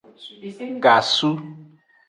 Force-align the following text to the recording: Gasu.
Gasu. 0.83 1.31